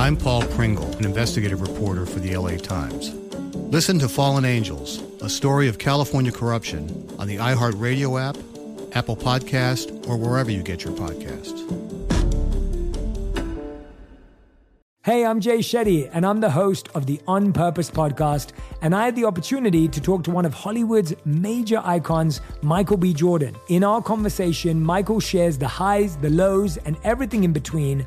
I'm 0.00 0.16
Paul 0.16 0.40
Pringle, 0.44 0.90
an 0.96 1.04
investigative 1.04 1.60
reporter 1.60 2.06
for 2.06 2.20
the 2.20 2.34
LA 2.34 2.56
Times. 2.56 3.12
Listen 3.70 3.98
to 3.98 4.08
Fallen 4.08 4.46
Angels, 4.46 5.02
a 5.20 5.28
story 5.28 5.68
of 5.68 5.78
California 5.78 6.32
corruption 6.32 7.06
on 7.18 7.26
the 7.26 7.36
iHeartRadio 7.36 8.18
app, 8.18 8.38
Apple 8.96 9.14
Podcast, 9.14 10.08
or 10.08 10.16
wherever 10.16 10.50
you 10.50 10.62
get 10.62 10.84
your 10.84 10.94
podcasts. 10.94 11.60
Hey, 15.02 15.26
I'm 15.26 15.38
Jay 15.38 15.58
Shetty, 15.58 16.08
and 16.14 16.24
I'm 16.24 16.40
the 16.40 16.50
host 16.50 16.88
of 16.94 17.04
the 17.04 17.20
On 17.26 17.52
Purpose 17.52 17.90
podcast. 17.90 18.52
And 18.80 18.94
I 18.94 19.04
had 19.04 19.16
the 19.16 19.26
opportunity 19.26 19.86
to 19.86 20.00
talk 20.00 20.24
to 20.24 20.30
one 20.30 20.46
of 20.46 20.54
Hollywood's 20.54 21.12
major 21.26 21.82
icons, 21.84 22.40
Michael 22.62 22.96
B. 22.96 23.12
Jordan. 23.12 23.54
In 23.68 23.84
our 23.84 24.00
conversation, 24.00 24.80
Michael 24.82 25.20
shares 25.20 25.58
the 25.58 25.68
highs, 25.68 26.16
the 26.16 26.30
lows, 26.30 26.78
and 26.78 26.96
everything 27.04 27.44
in 27.44 27.52
between, 27.52 28.06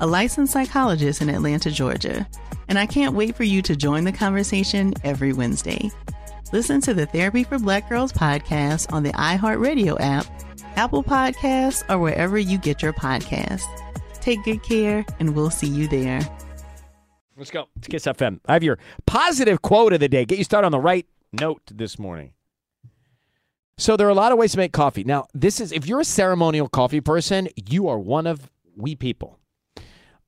a 0.00 0.06
licensed 0.06 0.52
psychologist 0.52 1.22
in 1.22 1.28
Atlanta, 1.28 1.70
Georgia 1.70 2.26
and 2.68 2.78
I 2.78 2.86
can't 2.86 3.14
wait 3.14 3.36
for 3.36 3.44
you 3.44 3.62
to 3.62 3.76
join 3.76 4.04
the 4.04 4.12
conversation 4.12 4.94
every 5.04 5.32
Wednesday. 5.32 5.90
Listen 6.52 6.80
to 6.82 6.94
the 6.94 7.06
Therapy 7.06 7.44
for 7.44 7.58
Black 7.58 7.88
Girls 7.88 8.12
podcast 8.12 8.92
on 8.92 9.02
the 9.02 9.12
iHeartRadio 9.12 9.96
app, 10.00 10.26
Apple 10.76 11.02
Podcasts, 11.02 11.88
or 11.90 11.98
wherever 11.98 12.38
you 12.38 12.58
get 12.58 12.82
your 12.82 12.92
podcasts. 12.92 13.64
Take 14.20 14.42
good 14.44 14.62
care, 14.62 15.04
and 15.20 15.34
we'll 15.34 15.50
see 15.50 15.66
you 15.66 15.88
there. 15.88 16.20
Let's 17.36 17.50
go. 17.50 17.66
It's 17.76 17.88
Kiss 17.88 18.04
FM. 18.04 18.40
I 18.46 18.52
have 18.52 18.62
your 18.62 18.78
positive 19.06 19.60
quote 19.60 19.92
of 19.92 20.00
the 20.00 20.08
day. 20.08 20.24
Get 20.24 20.38
you 20.38 20.44
started 20.44 20.66
on 20.66 20.72
the 20.72 20.80
right 20.80 21.06
note 21.32 21.62
this 21.66 21.98
morning. 21.98 22.32
So 23.76 23.96
there 23.96 24.06
are 24.06 24.10
a 24.10 24.14
lot 24.14 24.30
of 24.30 24.38
ways 24.38 24.52
to 24.52 24.58
make 24.58 24.72
coffee. 24.72 25.02
Now, 25.02 25.26
this 25.34 25.60
is 25.60 25.72
if 25.72 25.86
you're 25.86 26.00
a 26.00 26.04
ceremonial 26.04 26.68
coffee 26.68 27.00
person, 27.00 27.48
you 27.68 27.88
are 27.88 27.98
one 27.98 28.28
of 28.28 28.48
we 28.76 28.94
people. 28.94 29.40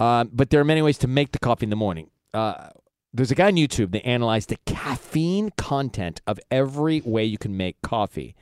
Uh, 0.00 0.24
but 0.32 0.50
there 0.50 0.60
are 0.60 0.64
many 0.64 0.82
ways 0.82 0.98
to 0.98 1.06
make 1.06 1.32
the 1.32 1.38
coffee 1.38 1.64
in 1.66 1.70
the 1.70 1.76
morning 1.76 2.10
uh, 2.34 2.70
there's 3.14 3.30
a 3.30 3.34
guy 3.34 3.48
on 3.48 3.54
YouTube 3.56 3.92
that 3.92 4.06
analyzed 4.06 4.48
the 4.48 4.56
caffeine 4.64 5.50
content 5.58 6.22
of 6.26 6.40
every 6.50 7.02
way 7.02 7.24
you 7.24 7.36
can 7.36 7.54
make 7.56 7.76
coffee. 7.82 8.34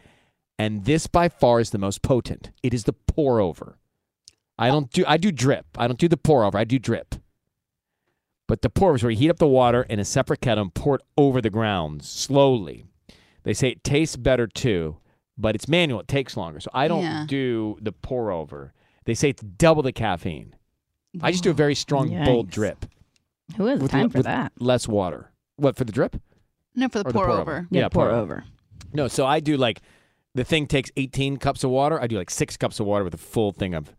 And 0.61 0.85
this 0.85 1.09
by 1.09 1.29
far 1.29 1.59
is 1.59 1.71
the 1.71 1.79
most 1.79 2.03
potent. 2.03 2.51
It 2.63 2.73
is 2.73 2.85
the 2.85 2.93
pour 2.93 3.41
over. 3.41 3.79
I 4.59 4.69
don't 4.69 4.89
do 4.93 5.03
I 5.09 5.17
do 5.17 5.33
drip. 5.33 5.67
I 5.77 5.89
don't 5.89 5.99
do 5.99 6.07
the 6.07 6.17
pour 6.17 6.45
over. 6.45 6.57
I 6.57 6.63
do 6.63 6.79
drip. 6.79 7.17
But 8.47 8.63
the 8.63 8.71
pour 8.71 8.91
over 8.91 8.97
is 8.97 9.03
where 9.03 9.11
you 9.11 9.19
heat 9.19 9.31
up 9.31 9.39
the 9.39 9.47
water 9.49 9.83
in 9.83 9.99
a 9.99 10.05
separate 10.05 10.41
kettle 10.41 10.63
and 10.63 10.75
pour 10.75 10.97
it 10.97 11.03
over 11.17 11.41
the 11.41 11.51
ground 11.51 12.05
slowly. 12.05 12.85
They 13.43 13.55
say 13.55 13.71
it 13.71 13.83
tastes 13.83 14.17
better 14.17 14.47
too, 14.47 14.99
but 15.37 15.55
it's 15.57 15.67
manual. 15.67 16.01
It 16.01 16.09
takes 16.09 16.37
longer. 16.37 16.61
So 16.61 16.71
I 16.73 16.87
don't 16.87 17.03
Yeah. 17.03 17.25
do 17.27 17.77
the 17.81 17.91
pour 17.93 18.31
over. 18.31 18.73
They 19.05 19.15
say 19.15 19.31
it's 19.31 19.43
double 19.43 19.83
the 19.83 19.93
caffeine. 19.93 20.55
I 21.23 21.31
just 21.33 21.43
do 21.45 21.51
a 21.51 21.55
very 21.55 21.75
strong, 21.75 22.09
bold 22.25 22.51
drip. 22.51 22.87
Who 23.57 23.67
has 23.67 23.81
with 23.81 23.91
time 23.91 24.11
for 24.11 24.19
with 24.19 24.27
that? 24.27 24.53
Less 24.59 24.87
water. 24.87 25.31
What 25.57 25.77
for 25.77 25.85
the 25.85 25.93
drip? 25.93 26.17
No, 26.77 26.89
for 26.89 27.03
the 27.03 27.09
Or 27.09 27.13
pour 27.13 27.31
over. 27.31 27.67
Yeah, 27.71 27.81
Yeah, 27.83 27.89
pour, 27.89 28.07
pour 28.09 28.15
over. 28.17 28.45
No, 28.93 29.09
so 29.09 29.27
I 29.27 29.41
do 29.41 29.57
like 29.57 29.83
the 30.35 30.45
thing 30.45 30.67
takes 30.67 30.91
18 30.97 31.37
cups 31.39 31.65
of 31.65 31.71
water. 31.71 32.01
I 32.01 32.07
do 32.07 32.17
like 32.17 32.31
six 32.31 32.57
cups 32.57 32.79
of 32.81 32.87
water 32.87 33.03
with 33.05 33.15
a 33.15 33.19
full 33.19 33.51
thing 33.51 33.75
of 33.75 33.95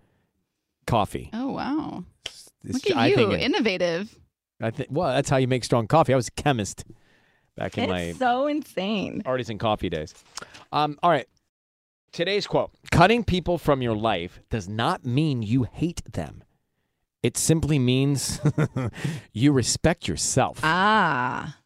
coffee. 0.87 1.29
Oh 1.33 1.51
wow! 1.51 2.05
It's- 2.25 2.49
Look 2.73 2.89
at 2.91 2.97
I 2.97 3.07
you, 3.07 3.15
think 3.15 3.33
it- 3.33 3.41
innovative. 3.41 4.17
I 4.61 4.69
think 4.69 4.89
well, 4.91 5.09
that's 5.13 5.29
how 5.29 5.37
you 5.37 5.47
make 5.47 5.63
strong 5.63 5.87
coffee. 5.87 6.13
I 6.13 6.15
was 6.15 6.27
a 6.27 6.31
chemist 6.31 6.85
back 7.57 7.77
in 7.77 7.85
It's 7.85 7.89
my 7.91 8.11
so 8.13 8.47
insane. 8.47 9.21
artisan 9.25 9.57
coffee 9.57 9.89
days. 9.89 10.13
Um, 10.71 10.97
all 11.03 11.09
right. 11.09 11.27
Today's 12.11 12.45
quote 12.47 12.71
Cutting 12.91 13.23
people 13.23 13.57
from 13.57 13.81
your 13.81 13.95
life 13.95 14.39
does 14.49 14.67
not 14.69 15.05
mean 15.05 15.41
you 15.41 15.63
hate 15.63 16.01
them. 16.13 16.43
It 17.23 17.37
simply 17.37 17.77
means 17.77 18.39
you 19.33 19.51
respect 19.51 20.07
yourself. 20.07 20.59
Ah, 20.63 21.57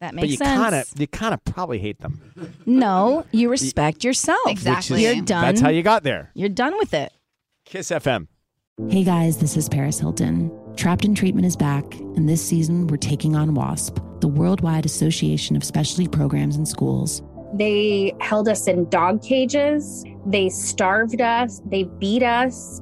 that 0.00 0.14
but 0.14 0.14
makes 0.16 0.30
you 0.32 0.36
sense. 0.38 0.60
kind 0.60 0.74
of 0.74 1.00
you 1.00 1.06
kind 1.06 1.32
of 1.34 1.44
probably 1.44 1.78
hate 1.78 2.00
them. 2.00 2.20
no, 2.66 3.24
you 3.30 3.48
respect 3.48 4.02
yourself. 4.02 4.40
Exactly. 4.48 5.02
You're 5.04 5.22
done. 5.24 5.42
That's 5.42 5.60
how 5.60 5.68
you 5.68 5.82
got 5.82 6.02
there. 6.02 6.30
You're 6.34 6.48
done 6.48 6.76
with 6.78 6.94
it. 6.94 7.12
Kiss 7.64 7.90
FM. 7.90 8.26
Hey 8.90 9.04
guys, 9.04 9.38
this 9.38 9.56
is 9.56 9.68
Paris 9.68 10.00
Hilton. 10.00 10.50
Trapped 10.76 11.04
in 11.04 11.14
Treatment 11.14 11.46
is 11.46 11.56
back, 11.56 11.84
and 11.94 12.28
this 12.28 12.42
season 12.44 12.86
we're 12.88 12.96
taking 12.96 13.36
on 13.36 13.54
WASP, 13.54 13.98
the 14.20 14.28
Worldwide 14.28 14.86
Association 14.86 15.54
of 15.54 15.62
Specialty 15.62 16.08
Programs 16.08 16.56
and 16.56 16.66
Schools. 16.66 17.22
They 17.54 18.14
held 18.20 18.48
us 18.48 18.66
in 18.66 18.88
dog 18.88 19.22
cages, 19.22 20.04
they 20.26 20.48
starved 20.48 21.20
us, 21.20 21.60
they 21.66 21.84
beat 21.84 22.22
us. 22.22 22.80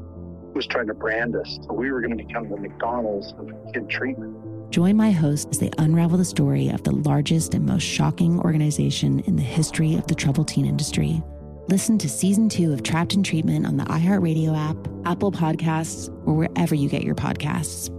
Was 0.54 0.66
trying 0.66 0.88
to 0.88 0.94
brand 0.94 1.36
us. 1.36 1.58
So 1.66 1.72
we 1.72 1.90
were 1.90 2.00
going 2.00 2.16
to 2.16 2.22
become 2.22 2.48
the 2.48 2.56
McDonald's 2.56 3.32
of 3.38 3.50
kid 3.72 3.88
treatment. 3.88 4.36
Join 4.70 4.96
my 4.96 5.10
host 5.10 5.48
as 5.50 5.58
they 5.58 5.70
unravel 5.78 6.18
the 6.18 6.24
story 6.24 6.68
of 6.68 6.82
the 6.84 6.92
largest 6.92 7.54
and 7.54 7.66
most 7.66 7.82
shocking 7.82 8.38
organization 8.40 9.20
in 9.20 9.36
the 9.36 9.42
history 9.42 9.94
of 9.94 10.06
the 10.06 10.14
troubled 10.14 10.48
teen 10.48 10.66
industry. 10.66 11.22
Listen 11.68 11.98
to 11.98 12.08
season 12.08 12.48
two 12.48 12.72
of 12.72 12.82
Trapped 12.82 13.14
in 13.14 13.22
Treatment 13.22 13.64
on 13.64 13.76
the 13.76 13.84
iHeartRadio 13.84 14.56
app, 14.56 14.76
Apple 15.06 15.32
Podcasts, 15.32 16.08
or 16.26 16.34
wherever 16.34 16.74
you 16.74 16.88
get 16.88 17.04
your 17.04 17.14
podcasts. 17.14 17.90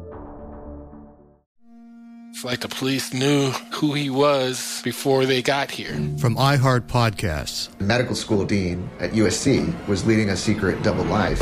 It's 2.32 2.46
like 2.46 2.62
the 2.62 2.70
police 2.70 3.14
knew 3.14 3.52
who 3.72 3.94
he 3.94 4.10
was 4.10 4.82
before 4.84 5.26
they 5.26 5.42
got 5.42 5.72
here. 5.72 5.94
From 6.18 6.36
iHeart 6.36 6.82
Podcasts, 6.88 7.70
medical 7.80 8.16
school 8.16 8.46
dean 8.46 8.90
at 9.00 9.12
USC 9.12 9.88
was 9.88 10.06
leading 10.06 10.30
a 10.30 10.38
secret 10.38 10.82
double 10.84 11.06
life. 11.06 11.42